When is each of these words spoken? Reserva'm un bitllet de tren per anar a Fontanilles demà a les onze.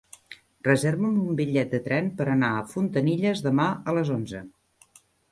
Reserva'm 0.67 1.17
un 1.23 1.35
bitllet 1.41 1.75
de 1.75 1.79
tren 1.87 2.07
per 2.21 2.25
anar 2.35 2.49
a 2.53 2.63
Fontanilles 2.71 3.43
demà 3.49 3.67
a 3.91 3.95
les 3.99 4.11
onze. 4.15 4.41